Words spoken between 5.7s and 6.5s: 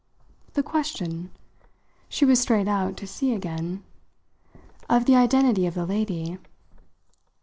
the lady."